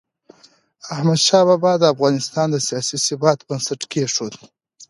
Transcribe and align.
احمدشاه 0.93 1.43
بابا 1.49 1.71
د 1.79 1.83
افغانستان 1.93 2.47
د 2.51 2.55
سیاسي 2.67 2.97
ثبات 3.07 3.39
بنسټ 3.47 3.81
کېښود. 3.91 4.33